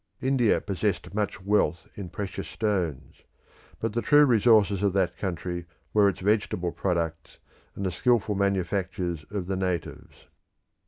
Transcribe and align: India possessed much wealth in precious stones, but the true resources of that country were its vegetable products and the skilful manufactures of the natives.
India 0.19 0.59
possessed 0.59 1.13
much 1.13 1.43
wealth 1.43 1.87
in 1.93 2.09
precious 2.09 2.47
stones, 2.47 3.21
but 3.79 3.93
the 3.93 4.01
true 4.01 4.25
resources 4.25 4.81
of 4.81 4.93
that 4.93 5.15
country 5.15 5.67
were 5.93 6.09
its 6.09 6.21
vegetable 6.21 6.71
products 6.71 7.37
and 7.75 7.85
the 7.85 7.91
skilful 7.91 8.33
manufactures 8.33 9.25
of 9.29 9.45
the 9.45 9.55
natives. 9.55 10.25